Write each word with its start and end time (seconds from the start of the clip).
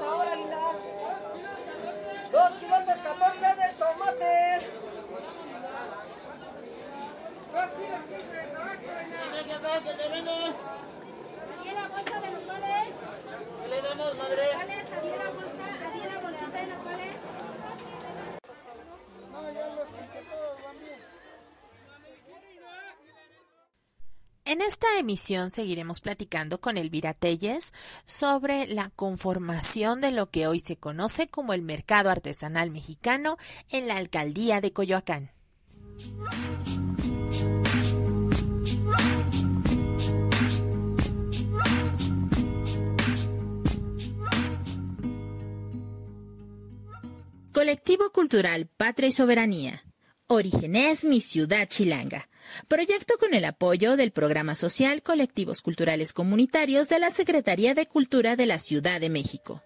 ahora, 0.00 0.34
linda. 0.36 0.56
Dos 2.30 2.50
kilotes 2.52 2.96
14 2.96 3.38
de 3.40 3.68
tomates. 3.78 4.64
¿Adiela 11.60 11.88
bolsa 11.88 12.20
de 12.20 12.30
nopales? 12.30 12.88
¿Qué 12.88 13.21
En 24.52 24.60
esta 24.60 24.98
emisión 24.98 25.48
seguiremos 25.48 26.02
platicando 26.02 26.60
con 26.60 26.76
Elvira 26.76 27.14
Telles 27.14 27.72
sobre 28.04 28.66
la 28.66 28.90
conformación 28.90 30.02
de 30.02 30.10
lo 30.10 30.28
que 30.28 30.46
hoy 30.46 30.58
se 30.58 30.76
conoce 30.76 31.26
como 31.26 31.54
el 31.54 31.62
mercado 31.62 32.10
artesanal 32.10 32.70
mexicano 32.70 33.38
en 33.70 33.88
la 33.88 33.96
alcaldía 33.96 34.60
de 34.60 34.70
Coyoacán. 34.70 35.30
Colectivo 47.54 48.12
Cultural 48.12 48.66
Patria 48.66 49.08
y 49.08 49.12
Soberanía. 49.12 49.82
Origen 50.26 50.76
es 50.76 51.04
mi 51.04 51.22
ciudad 51.22 51.66
chilanga. 51.66 52.28
Proyecto 52.68 53.14
con 53.18 53.34
el 53.34 53.44
apoyo 53.44 53.96
del 53.96 54.12
Programa 54.12 54.54
Social 54.54 55.02
Colectivos 55.02 55.60
Culturales 55.60 56.12
Comunitarios 56.12 56.88
de 56.88 56.98
la 56.98 57.10
Secretaría 57.10 57.74
de 57.74 57.86
Cultura 57.86 58.36
de 58.36 58.46
la 58.46 58.58
Ciudad 58.58 59.00
de 59.00 59.08
México. 59.08 59.62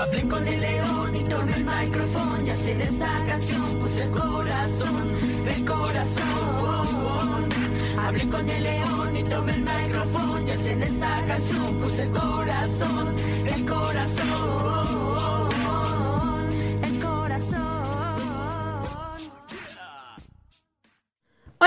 Hablé 0.00 0.28
con 0.28 0.46
el 0.46 0.60
león 0.60 1.16
y 1.16 1.24
tomé 1.24 1.54
el 1.54 1.64
micrófono 1.64 2.40
y 2.42 2.46
de 2.46 2.84
esta 2.84 3.16
canción 3.26 3.78
puse 3.80 4.04
el 4.04 4.10
corazón, 4.10 5.12
el 5.44 5.64
corazón. 5.64 7.48
Hablé 7.98 8.28
con 8.28 8.48
el 8.48 8.62
león 8.62 9.16
y 9.16 9.22
tomé 9.24 9.54
el 9.54 9.62
micrófono 9.62 10.40
y 10.46 10.50
en 10.68 10.82
esta 10.84 11.16
canción 11.26 11.74
puse 11.80 12.02
el 12.04 12.10
corazón, 12.10 13.16
el 13.44 13.66
corazón, 13.66 14.77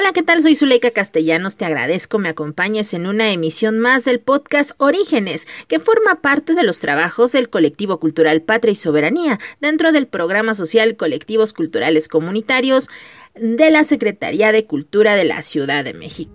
Hola, 0.02 0.14
¿qué 0.14 0.24
tal? 0.24 0.42
Soy 0.42 0.56
Zuleika 0.56 0.90
Castellanos. 0.90 1.58
Te 1.58 1.66
agradezco 1.66 2.18
me 2.18 2.30
acompañes 2.30 2.96
en 2.96 3.06
una 3.06 3.30
emisión 3.30 3.78
más 3.78 4.04
del 4.04 4.20
podcast 4.20 4.72
Orígenes, 4.80 5.48
que 5.68 5.78
forma 5.78 6.22
parte 6.22 6.56
de 6.56 6.64
los 6.64 6.80
trabajos 6.80 7.34
del 7.34 7.52
colectivo 7.52 8.00
cultural 8.00 8.42
Patria 8.42 8.72
y 8.72 8.76
Soberanía 8.76 9.38
dentro 9.60 9.92
del 9.92 10.08
programa 10.08 10.56
social 10.56 10.96
Colectivos 10.96 11.54
Culturales 11.54 12.08
Comunitarios 12.08 12.90
de 13.36 13.70
la 13.70 13.84
Secretaría 13.84 14.52
de 14.52 14.66
Cultura 14.66 15.16
de 15.16 15.26
la 15.26 15.44
Ciudad 15.44 15.84
de 15.86 15.94
México. 15.94 16.32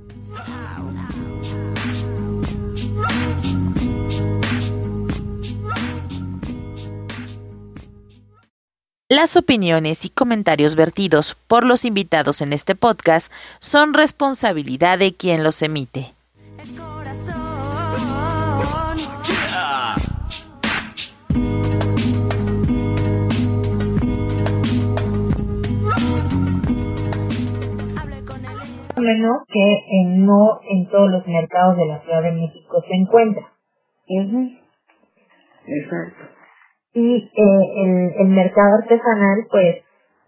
Las 9.08 9.36
opiniones 9.36 10.04
y 10.04 10.10
comentarios 10.10 10.74
vertidos 10.74 11.36
por 11.46 11.64
los 11.64 11.84
invitados 11.84 12.40
en 12.40 12.52
este 12.52 12.74
podcast 12.74 13.32
son 13.60 13.94
responsabilidad 13.94 14.98
de 14.98 15.14
quien 15.14 15.44
los 15.44 15.62
emite. 15.62 16.12
El 16.58 16.76
corazón. 16.76 17.46
Fenómeno 28.94 29.44
que 29.48 29.84
en- 30.00 30.26
no 30.26 30.60
en 30.68 30.88
todos 30.88 31.10
los 31.10 31.26
mercados 31.26 31.76
de 31.76 31.86
la 31.86 32.00
Ciudad 32.02 32.22
de 32.22 32.32
México 32.32 32.82
se 32.88 32.94
encuentra. 32.94 33.52
Exacto. 35.66 36.35
Y 36.96 37.30
eh, 37.36 37.84
el, 37.84 38.14
el 38.20 38.28
mercado 38.30 38.76
artesanal, 38.82 39.46
pues, 39.52 39.78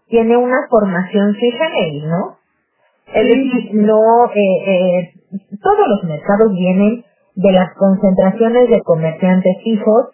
tiene 0.09 0.37
una 0.37 0.67
formación 0.69 1.35
sui 1.35 1.51
generis, 1.51 2.05
¿no? 2.05 2.37
Es 3.13 3.27
decir, 3.27 3.71
no, 3.75 4.01
eh, 4.35 4.63
eh, 4.67 5.13
todos 5.61 5.87
los 5.89 6.03
mercados 6.05 6.53
vienen 6.53 7.05
de 7.35 7.51
las 7.53 7.73
concentraciones 7.75 8.69
de 8.69 8.81
comerciantes 8.83 9.57
fijos 9.63 10.07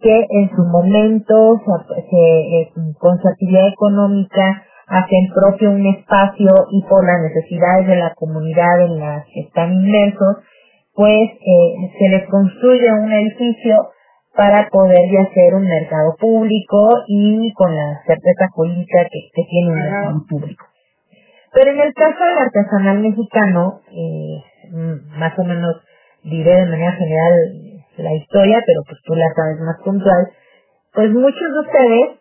que 0.00 0.26
en 0.30 0.50
su 0.56 0.64
momento, 0.64 1.60
se- 1.66 2.02
se- 2.10 2.60
eh, 2.62 2.72
con 2.98 3.18
su 3.20 3.28
actividad 3.28 3.68
económica, 3.68 4.64
hacen 4.88 5.28
propio 5.34 5.72
un 5.72 5.86
espacio 5.86 6.48
y 6.72 6.82
por 6.84 7.04
las 7.06 7.22
necesidades 7.22 7.88
de 7.88 7.96
la 7.96 8.14
comunidad 8.14 8.82
en 8.86 9.00
las 9.00 9.26
que 9.26 9.40
están 9.42 9.72
inmersos, 9.74 10.38
pues 10.94 11.30
eh, 11.32 11.74
se 11.98 12.08
les 12.10 12.28
construye 12.30 12.92
un 12.92 13.12
edificio 13.12 13.76
para 14.38 14.68
poder 14.70 15.10
ya 15.12 15.22
hacer 15.22 15.54
un 15.56 15.64
mercado 15.64 16.14
público 16.20 16.90
y 17.08 17.52
con 17.54 17.74
la 17.76 18.00
certeza 18.06 18.48
jurídica 18.54 19.04
que, 19.10 19.20
que 19.34 19.44
tiene 19.50 19.70
un 19.72 19.74
mercado 19.80 20.26
público. 20.30 20.64
Pero 21.54 21.72
en 21.72 21.80
el 21.80 21.94
caso 21.94 22.24
del 22.24 22.38
artesanal 22.38 23.00
mexicano, 23.00 23.80
eh, 23.92 24.42
más 25.18 25.38
o 25.38 25.44
menos 25.44 25.76
diré 26.24 26.56
de 26.62 26.66
manera 26.66 26.92
general 26.92 27.34
la 27.98 28.14
historia, 28.14 28.62
pero 28.66 28.82
pues 28.88 29.00
tú 29.04 29.14
la 29.16 29.26
sabes 29.34 29.60
más 29.60 29.76
puntual, 29.84 30.30
pues 30.94 31.10
muchos 31.12 31.52
de 31.52 31.60
ustedes 31.60 32.20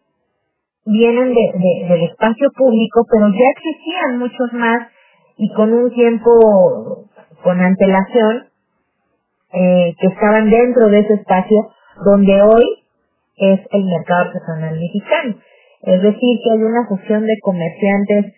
vienen 0.85 1.29
de, 1.33 1.51
de- 1.59 1.88
del 1.89 2.03
espacio 2.06 2.50
público, 2.57 3.06
pero 3.11 3.27
ya 3.29 3.50
existían 3.57 4.19
muchos 4.19 4.53
más 4.53 4.89
y 5.38 5.53
con 5.53 5.73
un 5.73 5.91
tiempo, 5.94 7.06
con 7.44 7.61
antelación, 7.61 8.47
eh, 9.53 9.95
que 10.00 10.07
estaban 10.07 10.50
dentro 10.50 10.89
de 10.89 11.00
ese 11.01 11.13
espacio 11.16 11.72
donde 12.06 12.41
hoy 12.41 12.84
es 13.38 13.59
el 13.72 13.85
mercado 13.85 14.30
artesanal 14.30 14.80
mexicano. 14.80 15.35
Es 15.84 16.02
decir, 16.02 16.40
que 16.44 16.52
hay 16.52 16.63
una 16.63 16.88
fusión 16.88 17.25
de 17.25 17.38
comerciantes 17.41 18.34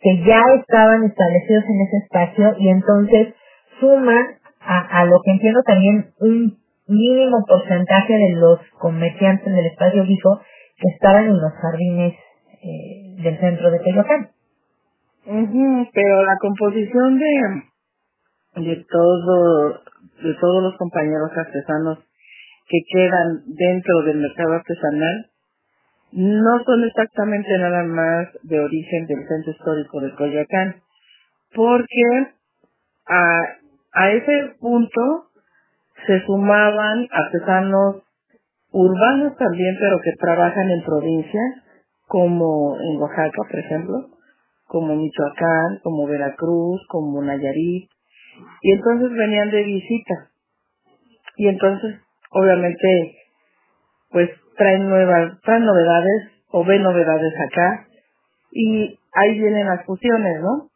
que 0.00 0.24
ya 0.24 0.40
estaban 0.60 1.04
establecidos 1.04 1.64
en 1.64 1.80
ese 1.82 1.96
espacio 2.04 2.54
y 2.58 2.68
entonces 2.68 3.34
suman 3.80 4.26
a, 4.60 5.00
a 5.00 5.04
lo 5.06 5.20
que 5.24 5.32
entiendo 5.32 5.60
también 5.66 6.10
un 6.20 6.58
mínimo 6.86 7.44
porcentaje 7.46 8.12
de 8.12 8.30
los 8.36 8.60
comerciantes 8.78 9.46
en 9.46 9.56
el 9.56 9.66
espacio 9.66 10.04
fijo 10.04 10.40
que 10.76 10.88
estaban 10.94 11.26
en 11.26 11.40
los 11.40 11.52
jardines 11.60 12.14
eh, 12.62 13.22
del 13.22 13.38
centro 13.40 13.70
de 13.70 13.80
Tehuacán. 13.80 14.30
Ujú, 15.26 15.86
pero 15.92 16.24
la 16.24 16.36
composición 16.40 17.18
de, 17.18 17.62
de 18.62 18.84
todo, 18.88 19.68
de 20.22 20.34
todos 20.40 20.62
los 20.62 20.76
compañeros 20.78 21.30
artesanos 21.36 21.98
que 22.68 22.78
quedan 22.92 23.42
dentro 23.46 24.02
del 24.02 24.18
mercado 24.18 24.52
artesanal 24.54 25.30
no 26.12 26.64
son 26.64 26.84
exactamente 26.84 27.58
nada 27.58 27.82
más 27.84 28.28
de 28.42 28.60
origen 28.60 29.06
del 29.06 29.26
centro 29.26 29.52
histórico 29.52 30.00
de 30.00 30.14
Coyoacán, 30.14 30.76
porque 31.54 32.32
a, 33.06 33.42
a 33.92 34.10
ese 34.10 34.54
punto 34.60 35.28
se 36.06 36.24
sumaban 36.24 37.06
artesanos 37.10 38.02
urbanos 38.70 39.36
también, 39.36 39.76
pero 39.78 40.00
que 40.00 40.12
trabajan 40.18 40.70
en 40.70 40.84
provincias, 40.84 41.62
como 42.06 42.78
en 42.80 43.00
Oaxaca, 43.00 43.42
por 43.50 43.58
ejemplo, 43.58 44.08
como 44.66 44.96
Michoacán, 44.96 45.80
como 45.82 46.06
Veracruz, 46.06 46.80
como 46.88 47.22
Nayarit, 47.22 47.90
y 48.62 48.72
entonces 48.72 49.10
venían 49.10 49.50
de 49.50 49.62
visita. 49.64 50.30
Y 51.36 51.48
entonces, 51.48 52.00
obviamente, 52.30 53.16
pues 54.10 54.30
traen 54.56 54.88
nuevas, 54.88 55.40
traen 55.42 55.64
novedades 55.64 56.32
o 56.50 56.64
ven 56.64 56.82
novedades 56.82 57.32
acá, 57.50 57.86
y 58.50 58.98
ahí 59.12 59.38
vienen 59.38 59.66
las 59.66 59.84
fusiones, 59.84 60.40
¿no? 60.40 60.70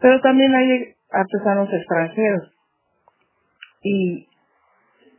Pero 0.00 0.20
también 0.20 0.54
hay 0.54 0.94
artesanos 1.10 1.72
extranjeros, 1.72 2.52
y 3.82 4.26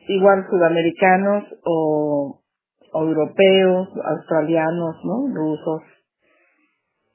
igual 0.07 0.45
sudamericanos 0.50 1.44
o, 1.63 2.41
o 2.94 3.03
europeos, 3.03 3.89
australianos, 4.03 4.95
¿no? 5.03 5.33
Rusos. 5.33 5.83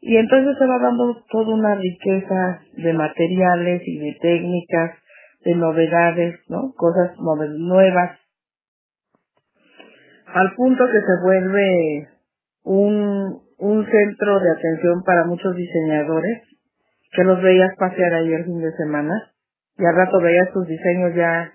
Y 0.00 0.16
entonces 0.16 0.56
se 0.58 0.66
va 0.66 0.78
dando 0.78 1.22
toda 1.30 1.54
una 1.54 1.74
riqueza 1.74 2.62
de 2.72 2.92
materiales 2.94 3.82
y 3.84 3.98
de 3.98 4.16
técnicas 4.20 4.92
de 5.44 5.54
novedades, 5.54 6.40
¿no? 6.48 6.72
Cosas 6.76 7.12
nuevas. 7.18 8.18
Al 10.26 10.54
punto 10.54 10.84
que 10.86 11.00
se 11.00 11.22
vuelve 11.22 12.08
un, 12.62 13.40
un 13.58 13.86
centro 13.86 14.40
de 14.40 14.50
atención 14.50 15.02
para 15.04 15.24
muchos 15.24 15.56
diseñadores, 15.56 16.42
que 17.12 17.24
los 17.24 17.42
veías 17.42 17.74
pasear 17.76 18.14
ahí 18.14 18.32
el 18.32 18.44
fin 18.44 18.60
de 18.60 18.72
semana, 18.76 19.32
y 19.76 19.84
al 19.84 19.96
rato 19.96 20.20
veías 20.20 20.52
tus 20.52 20.66
diseños 20.66 21.14
ya 21.16 21.52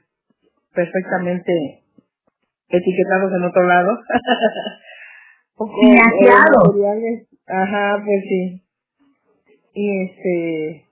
perfectamente 0.73 1.83
etiquetados 2.69 3.31
en 3.33 3.43
otro 3.43 3.63
lado. 3.63 3.97
O-. 5.57 5.69
Ajá, 7.47 8.03
pues 8.03 8.23
sí. 8.27 8.61
Y 9.73 10.03
este, 10.03 10.84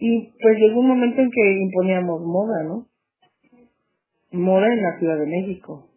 y 0.00 0.32
pues 0.40 0.58
llegó 0.58 0.80
un 0.80 0.88
momento 0.88 1.20
en 1.20 1.30
que 1.30 1.52
imponíamos 1.60 2.22
moda, 2.22 2.64
¿no? 2.64 2.86
Moda 4.32 4.72
en 4.72 4.82
la 4.82 4.98
Ciudad 4.98 5.18
de 5.18 5.26
México. 5.26 5.90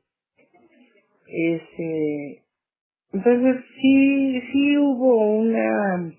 Este, 1.26 2.44
entonces 3.14 3.64
sí, 3.82 4.42
sí 4.52 4.78
hubo 4.78 5.38
una, 5.38 6.12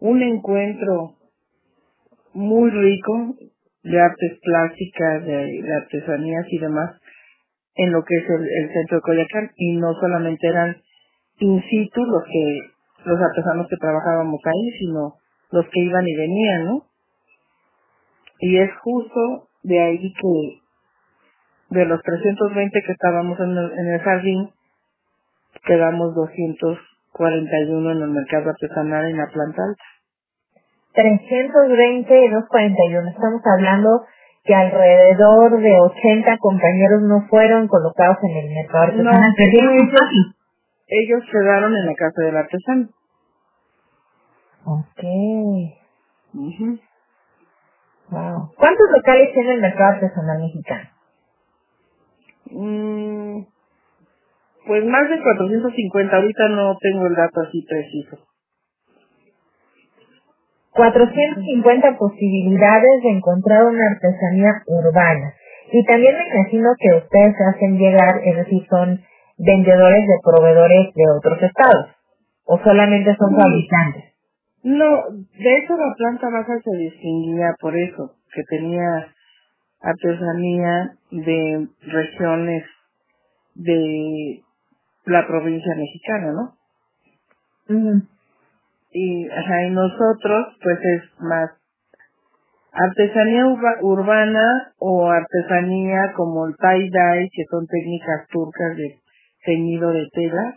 un 0.00 0.22
encuentro 0.22 1.16
muy 2.34 2.70
rico 2.70 3.36
de 3.84 4.00
artes 4.00 4.38
plásticas, 4.42 5.24
de, 5.24 5.64
artesanías 5.82 6.46
y 6.50 6.58
demás 6.58 7.00
en 7.74 7.90
lo 7.90 8.04
que 8.04 8.16
es 8.16 8.24
el, 8.28 8.72
centro 8.74 8.98
de 8.98 9.02
Coyoacán 9.02 9.50
y 9.56 9.76
no 9.76 9.94
solamente 9.94 10.46
eran 10.46 10.76
in 11.38 11.62
situ 11.62 12.04
los 12.04 12.24
que 12.24 12.60
los 13.06 13.18
artesanos 13.18 13.66
que 13.66 13.76
trabajábamos 13.76 14.40
ahí, 14.44 14.70
sino 14.78 15.14
los 15.52 15.64
que 15.72 15.80
iban 15.80 16.06
y 16.06 16.14
venían, 16.14 16.64
¿no? 16.66 16.89
Y 18.40 18.58
es 18.58 18.70
justo 18.82 19.48
de 19.62 19.80
ahí 19.80 20.12
que 20.14 20.60
de 21.70 21.84
los 21.84 22.02
320 22.02 22.82
que 22.82 22.92
estábamos 22.92 23.38
en 23.38 23.50
el, 23.50 23.72
en 23.78 23.94
el 23.94 24.00
jardín, 24.00 24.50
quedamos 25.66 26.14
241 26.14 27.92
en 27.92 28.02
el 28.02 28.10
mercado 28.10 28.50
artesanal 28.50 29.04
en 29.06 29.18
la 29.18 29.26
planta 29.26 29.62
alta. 29.62 29.84
320 30.94 32.24
y 32.24 32.28
241. 32.28 33.10
Estamos 33.10 33.42
hablando 33.54 34.04
que 34.44 34.54
alrededor 34.54 35.60
de 35.60 35.72
80 35.78 36.38
compañeros 36.38 37.02
no 37.02 37.26
fueron 37.28 37.68
colocados 37.68 38.16
en 38.22 38.36
el 38.38 38.54
mercado 38.54 38.84
artesanal. 38.84 39.14
No, 39.14 39.34
Perdieron 39.36 39.74
espacio. 39.76 40.22
Ellos 40.88 41.22
quedaron 41.30 41.76
en 41.76 41.86
la 41.86 41.94
casa 41.94 42.22
del 42.22 42.36
artesano. 42.36 42.88
Ok. 44.64 45.04
Ujú. 46.34 46.89
Wow. 48.10 48.52
¿Cuántos 48.56 48.90
locales 48.90 49.32
tiene 49.34 49.54
el 49.54 49.60
mercado 49.60 49.94
artesanal 49.94 50.38
mexicano? 50.40 50.88
Mm, 52.50 53.42
pues 54.66 54.84
más 54.84 55.08
de 55.08 55.22
450, 55.22 56.16
ahorita 56.16 56.48
no 56.48 56.76
tengo 56.80 57.06
el 57.06 57.14
dato 57.14 57.40
así 57.42 57.64
preciso. 57.68 58.18
450 60.72 61.98
posibilidades 61.98 63.02
de 63.02 63.10
encontrar 63.10 63.64
una 63.64 63.84
artesanía 63.94 64.50
urbana. 64.66 65.34
Y 65.72 65.84
también 65.84 66.16
me 66.16 66.26
imagino 66.28 66.70
que 66.78 66.96
ustedes 66.96 67.34
hacen 67.54 67.78
llegar, 67.78 68.20
es 68.24 68.36
decir, 68.36 68.66
son 68.68 69.00
vendedores 69.38 70.06
de 70.06 70.18
proveedores 70.24 70.94
de 70.94 71.04
otros 71.16 71.42
estados. 71.42 71.90
O 72.44 72.58
solamente 72.58 73.14
son 73.16 73.30
Sí. 73.30 73.36
fabricantes. 73.36 74.09
No, 74.64 75.02
de 75.10 75.58
hecho 75.58 75.74
la 75.76 75.94
planta 75.96 76.28
baja 76.30 76.60
se 76.62 76.76
distinguía 76.76 77.54
por 77.60 77.76
eso, 77.76 78.16
que 78.34 78.42
tenía 78.44 79.14
artesanía 79.80 80.96
de 81.10 81.68
regiones 81.82 82.64
de 83.54 84.42
la 85.06 85.26
provincia 85.26 85.74
mexicana, 85.76 86.32
¿no? 86.32 86.56
Ujú. 87.68 88.02
Y, 88.92 89.28
ajá, 89.30 89.64
y 89.66 89.70
nosotros, 89.70 90.56
pues 90.62 90.78
es 90.82 91.02
más 91.20 91.50
artesanía 92.72 93.46
urba- 93.46 93.78
urbana 93.82 94.72
o 94.78 95.08
artesanía 95.10 96.12
como 96.16 96.46
el 96.46 96.56
tie-dye, 96.56 97.28
que 97.32 97.44
son 97.50 97.66
técnicas 97.66 98.26
turcas 98.28 98.76
de 98.76 98.98
teñido 99.44 99.90
de 99.92 100.08
tela, 100.12 100.56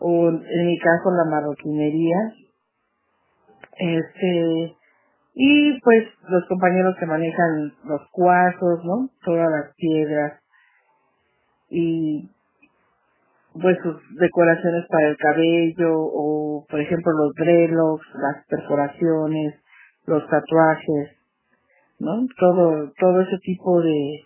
o 0.00 0.28
en 0.30 0.66
mi 0.66 0.78
caso 0.78 1.10
la 1.12 1.30
marroquinería, 1.30 2.16
este, 3.78 4.76
y 5.34 5.80
pues 5.80 6.04
los 6.28 6.46
compañeros 6.46 6.96
que 6.98 7.06
manejan 7.06 7.72
los 7.84 8.02
cuarzos, 8.10 8.84
¿no? 8.84 9.08
Todas 9.24 9.50
las 9.50 9.74
piedras, 9.76 10.42
y 11.72 12.28
pues 13.54 13.78
sus 13.82 13.96
decoraciones 14.18 14.84
para 14.88 15.08
el 15.08 15.16
cabello 15.16 15.92
o 15.94 16.66
por 16.68 16.80
ejemplo 16.80 17.12
los 17.12 17.34
dreadlocks, 17.34 18.06
las 18.14 18.46
perforaciones, 18.46 19.54
los 20.06 20.26
tatuajes, 20.28 21.16
¿no? 21.98 22.26
Todo 22.38 22.92
todo 22.98 23.20
ese 23.22 23.38
tipo 23.38 23.80
de 23.80 24.20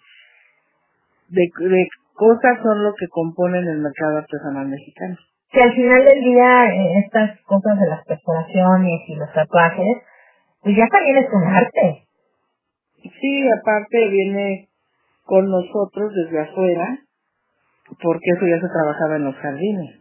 de, 1.28 1.68
de 1.68 1.88
cosas 2.14 2.58
son 2.62 2.82
lo 2.82 2.94
que 2.94 3.06
componen 3.08 3.66
el 3.66 3.78
mercado 3.78 4.18
artesanal 4.18 4.68
mexicano. 4.68 5.16
Que 5.56 5.62
al 5.62 5.72
final 5.72 6.04
del 6.04 6.20
día 6.20 6.66
eh, 6.66 6.98
estas 7.06 7.40
cosas 7.44 7.80
de 7.80 7.88
las 7.88 8.04
perforaciones 8.04 9.00
y 9.08 9.14
los 9.14 9.32
tatuajes, 9.32 9.96
pues 10.60 10.76
ya 10.76 10.86
también 10.86 11.16
es 11.16 11.32
un 11.32 11.44
arte. 11.44 12.04
Sí, 13.00 13.48
aparte 13.58 14.06
viene 14.10 14.68
con 15.24 15.48
nosotros 15.48 16.12
desde 16.12 16.40
afuera, 16.42 16.98
porque 18.02 18.32
eso 18.36 18.46
ya 18.46 18.60
se 18.60 18.68
trabajaba 18.68 19.16
en 19.16 19.24
los 19.24 19.34
jardines. 19.36 19.96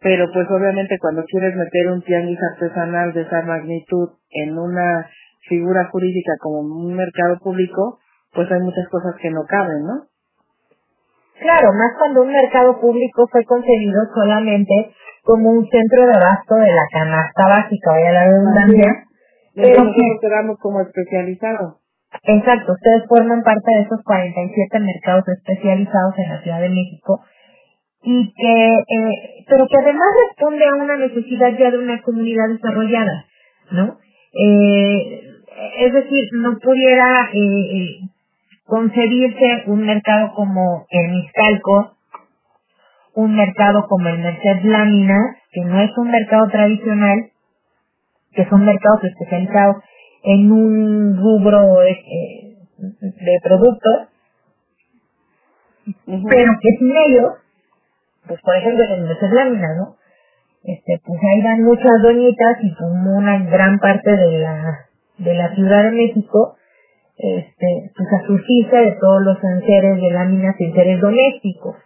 Pero 0.00 0.30
pues 0.32 0.46
obviamente 0.48 0.96
cuando 1.00 1.24
quieres 1.24 1.56
meter 1.56 1.88
un 1.90 2.02
tianguis 2.02 2.38
artesanal 2.54 3.12
de 3.14 3.22
esa 3.22 3.42
magnitud 3.42 4.10
en 4.30 4.56
una 4.56 5.08
figura 5.48 5.88
jurídica 5.90 6.34
como 6.38 6.60
un 6.60 6.94
mercado 6.94 7.40
público, 7.40 7.98
pues 8.32 8.48
hay 8.52 8.60
muchas 8.60 8.86
cosas 8.90 9.16
que 9.20 9.30
no 9.30 9.42
caben, 9.48 9.82
¿no? 9.82 10.11
Claro, 11.42 11.72
más 11.74 11.92
cuando 11.98 12.22
un 12.22 12.32
mercado 12.32 12.80
público 12.80 13.26
fue 13.30 13.44
concebido 13.44 14.00
solamente 14.14 14.92
como 15.24 15.50
un 15.50 15.66
centro 15.68 16.06
de 16.06 16.12
abasto 16.14 16.54
de 16.54 16.70
la 16.72 16.86
canasta 16.92 17.48
básica, 17.48 17.90
vaya 17.90 18.12
la 18.12 18.24
redundancia. 18.26 19.04
Pero 19.54 19.84
nosotros 19.84 20.18
quedamos 20.20 20.58
como 20.60 20.80
especializados. 20.80 21.82
Exacto, 22.24 22.72
ustedes 22.72 23.04
forman 23.08 23.42
parte 23.42 23.74
de 23.74 23.82
esos 23.82 24.02
47 24.04 24.80
mercados 24.80 25.24
especializados 25.28 26.14
en 26.18 26.28
la 26.28 26.42
Ciudad 26.42 26.60
de 26.60 26.68
México 26.68 27.20
y 28.02 28.34
que, 28.34 28.74
eh, 28.78 29.44
pero 29.48 29.66
que 29.66 29.78
además 29.78 30.08
responde 30.28 30.64
a 30.66 30.74
una 30.74 30.96
necesidad 30.96 31.56
ya 31.58 31.70
de 31.70 31.78
una 31.78 32.02
comunidad 32.02 32.48
desarrollada, 32.50 33.24
¿no? 33.70 33.98
Eh, 34.34 35.20
es 35.78 35.92
decir, 35.92 36.28
no 36.34 36.58
pudiera 36.58 37.30
eh, 37.32 37.38
eh, 37.38 37.86
concebirse 38.72 39.64
un 39.66 39.84
mercado 39.84 40.32
como 40.34 40.86
el 40.88 41.10
Miscalco, 41.10 41.94
un 43.14 43.36
mercado 43.36 43.86
como 43.86 44.08
el 44.08 44.18
Merced 44.20 44.64
Láminas, 44.64 45.36
que 45.52 45.60
no 45.60 45.78
es 45.82 45.90
un 45.98 46.10
mercado 46.10 46.48
tradicional, 46.48 47.18
que 48.32 48.48
son 48.48 48.64
mercados 48.64 49.04
especializados 49.04 49.76
en 50.22 50.50
un 50.50 51.18
rubro 51.18 51.82
eh, 51.82 52.56
de 52.78 53.40
productos, 53.42 54.08
pero 56.06 56.52
que 56.62 56.70
sin 56.78 56.96
ellos, 56.96 57.32
pues 58.26 58.40
por 58.40 58.56
ejemplo 58.56 58.86
en 58.86 58.92
el 58.92 59.06
Merced 59.06 59.32
Láminas, 59.36 59.76
¿no? 59.76 59.96
Este, 60.64 60.98
pues 61.04 61.20
ahí 61.20 61.42
van 61.42 61.62
muchas 61.62 62.00
doñitas 62.02 62.56
y 62.62 62.74
como 62.76 63.18
una 63.18 63.38
gran 63.50 63.78
parte 63.80 64.16
de 64.16 64.38
la, 64.38 64.86
de 65.18 65.34
la 65.34 65.54
Ciudad 65.54 65.82
de 65.82 65.90
México, 65.90 66.56
este, 67.18 67.90
pues 67.96 68.08
a 68.12 68.26
surtirse 68.26 68.76
de 68.76 68.92
todos 68.92 69.22
los 69.22 69.44
enseres 69.44 70.00
de 70.00 70.10
láminas 70.10 70.56
y 70.58 70.64
enseres 70.64 71.00
domésticos. 71.00 71.76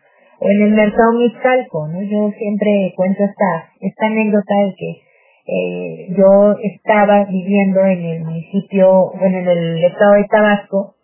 En 0.41 0.63
el 0.63 0.73
mercado 0.73 1.13
Mixcalco, 1.13 1.89
¿no? 1.89 2.03
Yo 2.03 2.31
siempre 2.37 2.93
cuento 2.95 3.25
esta, 3.25 3.71
esta 3.81 4.07
anécdota 4.07 4.55
de 4.55 4.75
que 4.77 5.07
eh, 5.49 6.15
yo 6.17 6.57
estaba 6.63 7.25
viviendo 7.25 7.81
en 7.81 8.05
el 8.05 8.25
municipio, 8.25 9.13
bueno, 9.19 9.39
en 9.39 9.49
el 9.49 9.85
estado 9.85 10.15
de 10.15 10.25
Tabasco, 10.25 10.97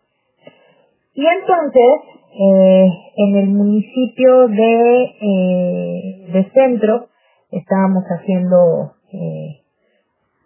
y 1.15 1.25
entonces, 1.27 2.01
eh, 2.33 2.89
en 3.17 3.37
el 3.37 3.49
municipio 3.49 4.49
de, 4.49 5.05
eh, 5.21 6.27
de 6.33 6.51
Centro, 6.55 7.09
estábamos 7.51 8.05
haciendo 8.05 8.95
eh, 9.13 9.61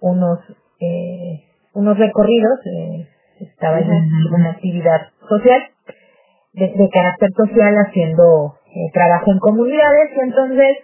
unos, 0.01 0.41
eh, 0.81 1.45
unos 1.75 1.97
recorridos, 1.99 2.59
estaba 3.41 3.79
en 3.81 4.11
alguna 4.25 4.51
actividad 4.51 5.09
social, 5.29 5.63
de, 6.55 6.69
de 6.69 6.89
carácter 6.91 7.31
social, 7.37 7.75
haciendo 7.87 8.55
eh, 8.75 8.91
trabajo 8.93 9.33
en 9.33 9.39
comunidades, 9.39 10.11
y 10.17 10.21
entonces, 10.21 10.77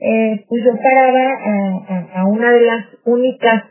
eh, 0.00 0.44
pues 0.48 0.64
yo 0.64 0.72
paraba 0.82 1.30
a, 1.32 1.94
a- 1.94 2.20
a 2.20 2.24
una 2.26 2.50
de 2.52 2.60
las 2.66 2.86
únicas 3.04 3.64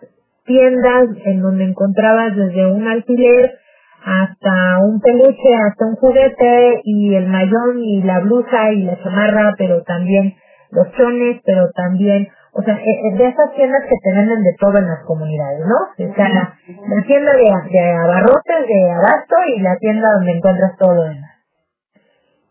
tiendas 0.46 1.08
en 1.26 1.42
donde 1.42 1.66
encontrabas 1.66 2.36
desde 2.36 2.66
un 2.72 2.88
alfiler 2.88 3.60
hasta 4.06 4.80
un 4.80 5.02
peluche, 5.02 5.54
hasta 5.68 5.86
un 5.86 5.96
juguete 5.96 6.82
y 6.86 7.16
el 7.16 7.28
mayón 7.28 7.80
y 7.84 8.04
la 8.04 8.20
blusa 8.20 8.72
y 8.72 8.84
la 8.84 9.02
chamarra, 9.04 9.56
pero 9.58 9.84
también 9.84 10.36
los 10.72 10.92
chones, 10.94 11.42
pero 11.46 11.70
también, 11.76 12.28
o 12.54 12.62
sea, 12.62 12.76
eh, 12.76 12.84
eh, 12.86 13.16
de 13.18 13.28
esas 13.28 13.54
tiendas 13.56 13.84
que 13.84 13.96
te 14.04 14.14
venden 14.14 14.44
de 14.44 14.56
todo 14.60 14.78
en 14.78 14.88
las 14.88 15.04
comunidades, 15.06 15.66
¿no? 15.66 16.10
O 16.10 16.16
sea, 16.16 16.30
la, 16.30 16.54
la 16.88 17.04
tienda 17.04 17.32
de, 17.32 17.70
de 17.72 17.92
abarrotes, 17.92 18.68
de 18.68 18.92
abasto 18.92 19.36
y 19.56 19.60
la 19.62 19.78
tienda 19.78 20.08
donde 20.18 20.32
encuentras 20.32 20.78
todo 20.78 20.96
lo 20.96 21.04
demás. 21.04 21.32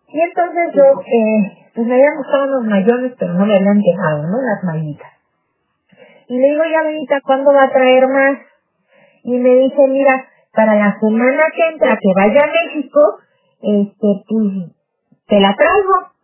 Y 0.09 0.21
entonces 0.21 0.73
yo, 0.75 0.85
eh, 1.01 1.69
pues 1.75 1.87
me 1.87 1.95
habían 1.95 2.17
gustado 2.17 2.45
unos 2.45 2.65
mayones, 2.65 3.13
pero 3.19 3.35
no 3.35 3.45
me 3.45 3.55
habían 3.55 3.81
dejado, 3.81 4.23
¿no? 4.23 4.41
Las 4.41 4.65
mallitas. 4.65 5.13
Y 6.29 6.39
le 6.39 6.49
digo, 6.49 6.63
ya, 6.65 6.83
Benita, 6.83 7.21
¿cuándo 7.25 7.53
va 7.53 7.61
a 7.65 7.73
traer 7.73 8.09
más? 8.09 8.39
Y 9.23 9.39
me 9.39 9.51
dice, 9.57 9.87
mira, 9.89 10.25
para 10.55 10.75
la 10.75 10.99
semana 10.99 11.43
que 11.55 11.69
entra, 11.69 11.99
que 12.01 12.13
vaya 12.15 12.41
a 12.43 12.53
México, 12.53 13.01
este, 13.61 14.25
pues, 14.29 14.73
te 15.27 15.41
la 15.41 15.55
traigo. 15.55 16.16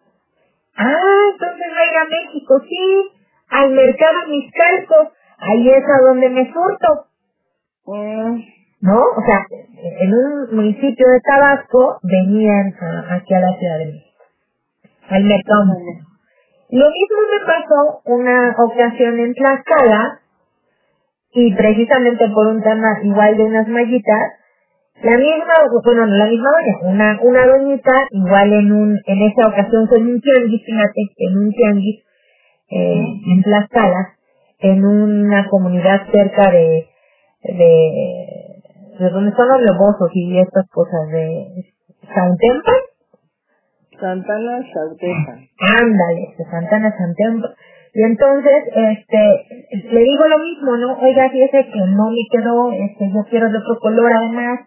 Ah, 0.76 1.24
entonces 1.32 1.66
va 1.76 1.80
a 1.80 1.86
ir 1.86 1.96
a 1.98 2.04
México, 2.06 2.60
sí, 2.68 3.08
al 3.50 3.70
mercado 3.72 4.28
Miscalco, 4.28 5.12
ahí 5.38 5.70
es 5.70 5.84
a 5.84 6.06
donde 6.08 6.28
me 6.30 6.52
surto. 6.52 7.06
Mm, 7.86 8.40
¿No? 8.82 8.98
O 9.00 9.22
sea, 9.24 9.46
en 10.00 10.14
un 10.14 10.56
municipio 10.56 11.06
de 11.08 11.20
Tabasco 11.20 11.98
venían 12.02 12.74
a- 12.80 13.14
aquí 13.14 13.34
a 13.34 13.40
la 13.40 13.56
Ciudad 13.58 13.78
de 13.78 13.86
México, 13.86 14.24
al 15.10 15.24
mercado. 15.24 15.64
Lo 16.70 16.86
mismo 16.86 17.18
me 17.30 17.46
pasó 17.46 18.02
una 18.06 18.56
ocasión 18.58 19.18
en 19.20 19.34
Tlaxcala, 19.34 20.20
y 21.32 21.54
precisamente 21.54 22.28
por 22.30 22.46
un 22.46 22.62
tema 22.62 23.00
igual 23.02 23.36
de 23.36 23.44
unas 23.44 23.68
mallitas, 23.68 24.32
la 25.00 25.18
misma, 25.18 25.52
bueno, 25.84 26.06
no 26.06 26.16
la 26.16 26.26
misma 26.26 26.48
doña, 26.50 26.92
una, 26.92 27.20
una 27.22 27.46
doñita, 27.46 27.94
igual 28.10 28.52
en 28.52 28.72
un, 28.72 29.00
en 29.06 29.22
esa 29.22 29.48
ocasión 29.48 29.88
fue 29.88 29.98
en 29.98 30.08
un 30.08 30.20
tianguis, 30.20 30.62
fíjate, 30.64 31.00
en 31.18 31.38
un 31.38 31.52
tianguis, 31.52 32.04
eh, 32.70 33.04
en 33.34 33.42
Tlaxcala, 33.42 34.14
en 34.60 34.84
una 34.84 35.48
comunidad 35.48 36.06
cerca 36.12 36.50
de, 36.52 36.86
de, 37.42 38.62
de 38.98 39.10
donde 39.10 39.30
están 39.30 39.48
los 39.48 39.60
lobosos 39.62 40.10
y 40.14 40.38
estas 40.38 40.68
cosas 40.70 41.08
de 41.10 41.64
Santempa, 42.14 42.72
Santana 44.02 44.60
Sauteja. 44.72 45.38
ándale, 45.80 46.34
de 46.36 46.44
Santana 46.50 46.96
Santempa. 46.96 47.54
Y 47.94 48.02
entonces, 48.02 48.64
este, 48.74 49.18
le 49.92 50.00
digo 50.00 50.26
lo 50.26 50.38
mismo, 50.38 50.76
¿no? 50.76 50.98
Oiga, 50.98 51.28
fíjese 51.30 51.70
que 51.70 51.78
no 51.78 52.10
me 52.10 52.24
quedó, 52.30 52.72
este, 52.72 53.10
yo 53.12 53.22
quiero 53.28 53.50
de 53.50 53.58
otro 53.58 53.78
color 53.80 54.10
además. 54.16 54.60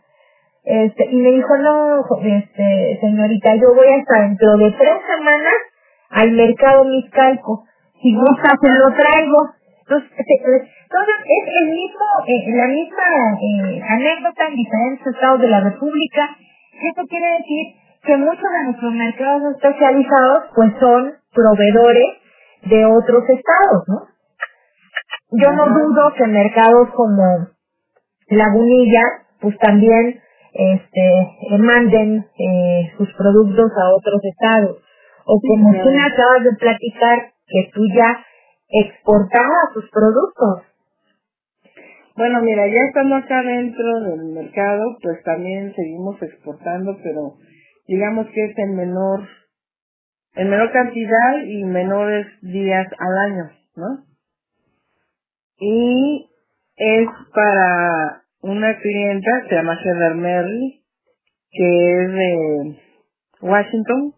Este, 0.66 1.06
y 1.12 1.16
me 1.18 1.32
dijo, 1.32 1.58
no, 1.58 2.02
este, 2.24 2.98
señorita, 3.00 3.56
yo 3.56 3.68
voy 3.76 3.86
hasta 4.00 4.22
dentro 4.22 4.58
de 4.58 4.72
tres 4.72 4.98
semanas 5.06 5.54
al 6.10 6.32
mercado 6.32 6.86
Miscalco. 6.86 7.66
Si 8.02 8.16
gusta, 8.16 8.50
se 8.62 8.80
lo 8.80 8.88
traigo. 8.98 9.38
Entonces, 9.82 10.10
este, 10.18 10.34
eh, 10.34 10.70
entonces 10.84 11.16
es 11.22 11.54
el 11.62 11.70
mismo, 11.70 12.06
eh, 12.26 12.58
la 12.58 12.68
misma 12.68 13.04
eh, 13.40 13.82
anécdota 13.90 14.48
en 14.48 14.56
diferentes 14.56 15.06
estados 15.06 15.42
de 15.42 15.48
la 15.50 15.62
República. 15.62 16.36
Esto 16.82 17.04
quiere 17.08 17.28
decir 17.38 17.66
que 18.04 18.18
muchos 18.18 18.42
de 18.42 18.64
nuestros 18.66 18.94
mercados 18.94 19.56
especializados 19.56 20.40
pues 20.56 20.72
son 20.80 21.14
proveedores 21.32 22.08
de 22.64 22.86
otros 22.86 23.24
estados, 23.30 23.84
¿no? 23.88 24.08
Yo 25.32 25.52
no 25.54 25.68
dudo 25.68 26.14
que 26.18 26.26
mercados 26.26 26.90
como 26.96 27.48
Lagunilla, 28.30 29.02
pues 29.42 29.58
también 29.60 30.22
este 30.56 31.02
eh, 31.52 31.58
manden 31.60 32.26
eh, 32.40 32.92
sus 32.98 33.12
productos 33.14 33.72
a 33.72 33.96
otros 33.96 34.22
estados. 34.24 34.78
O 35.26 35.40
como 35.50 35.72
tú 35.74 35.90
me 35.90 36.02
acabas 36.02 36.44
de 36.44 36.54
platicar, 36.58 37.34
que 37.48 37.72
tú 37.74 37.82
ya 37.94 38.24
exportabas 38.70 39.74
sus 39.74 39.90
productos. 39.90 40.64
Bueno, 42.16 42.42
mira, 42.42 42.66
ya 42.68 42.86
estando 42.88 43.16
acá 43.16 43.42
dentro 43.44 44.00
del 44.02 44.26
mercado, 44.34 44.98
pues 45.02 45.22
también 45.24 45.74
seguimos 45.76 46.22
exportando, 46.22 46.98
pero 47.04 47.34
digamos 47.88 48.28
que 48.28 48.46
es 48.46 48.58
en 48.58 48.76
menor, 48.76 49.28
en 50.36 50.50
menor 50.50 50.72
cantidad 50.72 51.44
y 51.46 51.66
menores 51.66 52.28
días 52.42 52.88
al 52.98 53.18
año, 53.18 53.44
¿no? 53.76 54.06
Y 55.58 56.30
es 56.78 57.08
para 57.34 58.25
una 58.46 58.78
clienta, 58.80 59.32
se 59.50 59.56
llama 59.56 59.76
Heather 59.84 60.16
Merry, 60.16 60.84
que 61.50 62.04
es 62.04 62.12
de 62.12 62.80
Washington, 63.42 64.14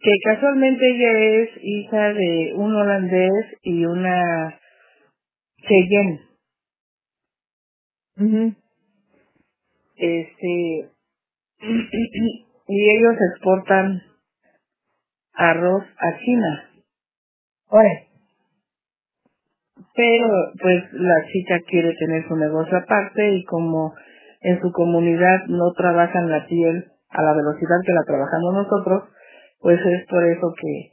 que 0.00 0.10
casualmente 0.22 0.88
ella 0.88 1.42
es 1.42 1.50
hija 1.62 2.12
de 2.12 2.52
un 2.54 2.76
holandés 2.76 3.58
y 3.62 3.84
una 3.84 4.60
Cheyenne. 5.66 6.20
Este, 9.96 10.90
y 12.68 12.90
ellos 12.98 13.16
exportan 13.32 14.00
arroz 15.32 15.82
a 15.98 16.18
China. 16.20 16.70
Ahora, 17.68 17.90
Pero 19.94 20.28
pues 20.60 20.92
la 20.92 21.24
chica 21.32 21.60
quiere 21.68 21.94
tener 21.94 22.26
su 22.26 22.36
negocio 22.36 22.78
aparte 22.78 23.30
y 23.30 23.44
como 23.44 23.94
en 24.40 24.60
su 24.60 24.72
comunidad 24.72 25.46
no 25.46 25.72
trabajan 25.72 26.30
la 26.30 26.46
piel 26.46 26.84
a 27.10 27.22
la 27.22 27.32
velocidad 27.32 27.76
que 27.86 27.92
la 27.92 28.02
trabajamos 28.04 28.54
nosotros, 28.54 29.04
pues 29.60 29.80
es 29.80 30.06
por 30.08 30.24
eso 30.24 30.52
que 30.60 30.90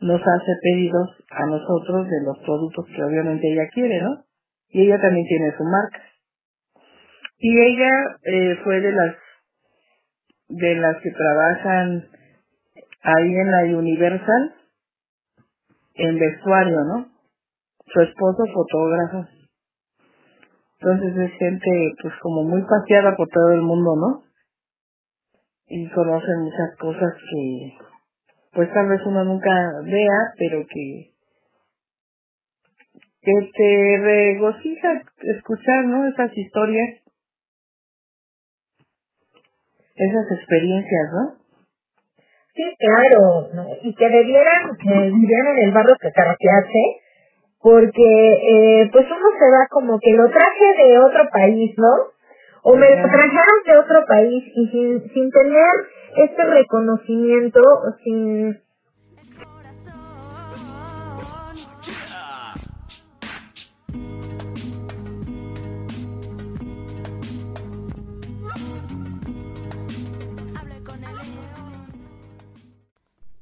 nos 0.00 0.20
hace 0.20 0.52
pedidos 0.62 1.08
a 1.30 1.46
nosotros 1.46 2.08
de 2.08 2.22
los 2.24 2.38
productos 2.38 2.86
que 2.94 3.02
obviamente 3.04 3.52
ella 3.52 3.68
quiere, 3.72 4.00
¿no? 4.00 4.24
Y 4.70 4.82
ella 4.82 5.00
también 5.00 5.26
tiene 5.26 5.54
su 5.56 5.64
marca. 5.64 6.02
Y 7.38 7.60
ella 7.60 7.90
eh, 8.24 8.56
fue 8.64 8.80
de 8.80 8.92
las 8.92 9.16
de 10.48 10.74
las 10.76 10.96
que 11.02 11.10
trabajan 11.10 12.08
ahí 13.02 13.36
en 13.36 13.50
la 13.50 13.78
Universal 13.78 14.54
en 15.94 16.18
vestuario, 16.18 16.76
¿no? 16.84 17.17
Su 17.92 18.00
esposo 18.00 18.44
fotógrafo. 18.52 19.26
Entonces 20.80 21.16
es 21.16 21.38
gente 21.38 21.92
pues 22.00 22.14
como 22.22 22.44
muy 22.44 22.62
paseada 22.62 23.16
por 23.16 23.28
todo 23.28 23.52
el 23.52 23.62
mundo, 23.62 23.96
¿no? 23.96 24.22
Y 25.66 25.88
conocen 25.90 26.42
muchas 26.42 26.76
cosas 26.78 27.14
que 27.14 27.72
pues 28.52 28.72
tal 28.72 28.88
vez 28.88 29.00
uno 29.06 29.24
nunca 29.24 29.50
vea, 29.84 30.32
pero 30.38 30.64
que 30.66 31.14
que 33.20 33.50
te 33.54 33.98
regocija 34.00 35.02
escuchar, 35.22 35.84
¿no? 35.86 36.06
Esas 36.06 36.36
historias, 36.36 37.00
esas 39.96 40.38
experiencias, 40.38 41.10
¿no? 41.12 41.38
Sí, 42.54 42.64
claro, 42.78 43.68
y 43.82 43.94
que 43.94 44.08
debieran, 44.08 44.76
que 44.82 45.10
vivieran 45.10 45.58
en 45.58 45.68
el 45.68 45.72
barrio 45.72 45.96
que 46.00 46.10
carraquearse, 46.10 46.82
porque 47.60 48.30
eh, 48.30 48.90
pues 48.92 49.04
uno 49.06 49.28
se 49.38 49.50
va 49.50 49.66
como 49.70 49.98
que 50.00 50.12
lo 50.12 50.28
traje 50.28 50.82
de 50.82 50.98
otro 50.98 51.28
país, 51.32 51.74
¿no? 51.76 52.12
O 52.62 52.76
me 52.76 52.88
lo 52.88 53.08
trajeron 53.08 53.58
de 53.66 53.80
otro 53.80 54.04
país 54.06 54.44
y 54.54 54.68
sin, 54.68 55.08
sin 55.12 55.30
tener 55.30 55.70
este 56.16 56.44
reconocimiento, 56.44 57.60
sin... 58.04 58.58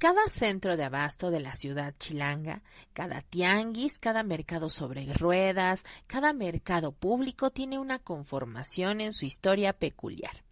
Cada 0.06 0.28
centro 0.28 0.76
de 0.76 0.84
abasto 0.84 1.32
de 1.32 1.40
la 1.40 1.56
ciudad 1.56 1.92
chilanga, 1.98 2.62
cada 2.92 3.22
tianguis, 3.22 3.98
cada 3.98 4.22
mercado 4.22 4.70
sobre 4.70 5.12
ruedas, 5.14 5.82
cada 6.06 6.32
mercado 6.32 6.92
público 6.92 7.50
tiene 7.50 7.80
una 7.80 7.98
conformación 7.98 9.00
en 9.00 9.12
su 9.12 9.24
historia 9.24 9.72
peculiar. 9.72 10.44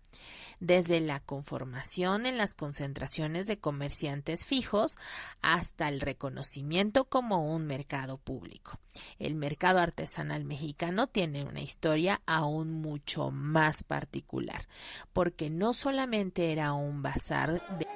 Desde 0.58 1.00
la 1.00 1.20
conformación 1.20 2.26
en 2.26 2.37
las 2.37 2.56
concentraciones 2.56 3.46
de 3.46 3.61
comerciantes 3.61 4.44
fijos 4.44 4.96
hasta 5.40 5.88
el 5.88 6.00
reconocimiento 6.00 7.04
como 7.04 7.54
un 7.54 7.64
mercado 7.64 8.18
público. 8.18 8.80
El 9.20 9.37
mercado 9.37 9.78
artesanal 9.78 10.42
mexicano 10.42 11.06
tiene 11.06 11.44
una 11.44 11.61
historia 11.61 12.20
aún 12.26 12.73
mucho 12.73 13.30
más 13.30 13.84
particular, 13.84 14.66
porque 15.12 15.49
no 15.49 15.73
solamente 15.75 16.50
era 16.50 16.73
un 16.73 17.02
bazar 17.02 17.62
de 17.78 17.94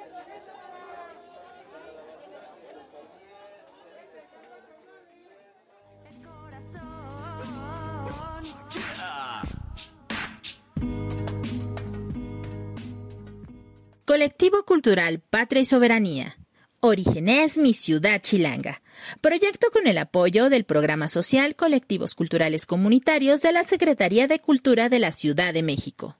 Colectivo 14.09 14.63
Cultural 14.65 15.19
Patria 15.19 15.61
y 15.61 15.65
Soberanía. 15.65 16.39
Orígenes 16.79 17.59
Mi 17.59 17.75
Ciudad 17.75 18.19
Chilanga. 18.19 18.81
Proyecto 19.21 19.67
con 19.71 19.85
el 19.85 19.99
apoyo 19.99 20.49
del 20.49 20.63
Programa 20.63 21.07
Social 21.09 21.53
Colectivos 21.53 22.15
Culturales 22.15 22.65
Comunitarios 22.65 23.43
de 23.43 23.51
la 23.51 23.63
Secretaría 23.63 24.27
de 24.27 24.39
Cultura 24.39 24.89
de 24.89 24.97
la 24.97 25.11
Ciudad 25.11 25.53
de 25.53 25.61
México. 25.61 26.17